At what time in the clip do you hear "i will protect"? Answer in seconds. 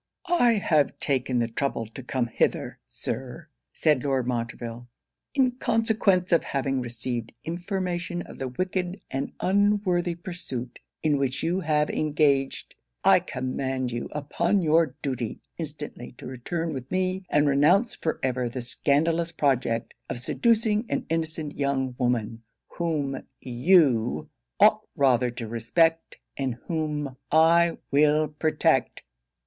27.31-29.03